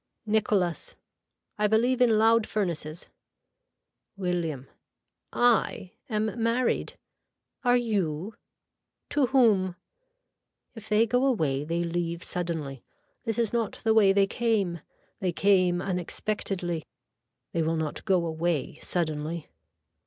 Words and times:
(Nicholas.) 0.25 0.95
I 1.59 1.67
believe 1.67 2.01
in 2.01 2.17
loud 2.17 2.47
furnaces. 2.47 3.07
(William.) 4.17 4.67
I 5.31 5.91
am 6.09 6.41
married. 6.41 6.93
Are 7.63 7.77
you. 7.77 8.33
To 9.11 9.27
whom. 9.27 9.75
If 10.73 10.89
they 10.89 11.05
go 11.05 11.23
away 11.25 11.63
they 11.65 11.83
leave 11.83 12.23
suddenly. 12.23 12.83
This 13.25 13.37
is 13.37 13.53
not 13.53 13.73
the 13.83 13.93
way 13.93 14.11
they 14.11 14.25
came. 14.25 14.81
They 15.19 15.31
came 15.31 15.83
unexpectedly. 15.83 16.83
They 17.51 17.61
will 17.61 17.77
not 17.77 18.03
go 18.03 18.25
away 18.25 18.79
suddenly. 18.81 19.51